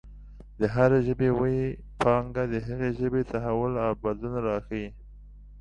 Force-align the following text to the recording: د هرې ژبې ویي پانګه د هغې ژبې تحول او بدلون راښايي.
د 0.59 0.61
هرې 0.73 0.99
ژبې 1.07 1.29
ویي 1.39 1.65
پانګه 2.01 2.43
د 2.53 2.55
هغې 2.67 2.89
ژبې 2.99 3.21
تحول 3.31 3.73
او 3.85 3.91
بدلون 4.03 4.35
راښايي. 4.47 4.89